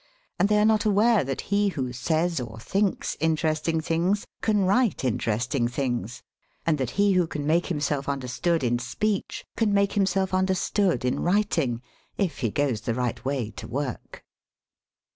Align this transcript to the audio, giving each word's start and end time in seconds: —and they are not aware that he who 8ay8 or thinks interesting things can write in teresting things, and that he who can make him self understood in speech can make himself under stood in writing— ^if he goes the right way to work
—and 0.39 0.49
they 0.49 0.57
are 0.57 0.65
not 0.65 0.83
aware 0.83 1.23
that 1.23 1.41
he 1.41 1.67
who 1.67 1.89
8ay8 1.89 2.49
or 2.49 2.59
thinks 2.59 3.15
interesting 3.19 3.79
things 3.79 4.25
can 4.41 4.65
write 4.65 5.03
in 5.03 5.19
teresting 5.19 5.69
things, 5.69 6.23
and 6.65 6.79
that 6.79 6.89
he 6.97 7.11
who 7.11 7.27
can 7.27 7.45
make 7.45 7.69
him 7.69 7.79
self 7.79 8.09
understood 8.09 8.63
in 8.63 8.79
speech 8.79 9.45
can 9.55 9.71
make 9.71 9.93
himself 9.93 10.33
under 10.33 10.55
stood 10.55 11.05
in 11.05 11.19
writing— 11.19 11.83
^if 12.17 12.37
he 12.37 12.49
goes 12.49 12.81
the 12.81 12.95
right 12.95 13.23
way 13.23 13.51
to 13.51 13.67
work 13.67 14.25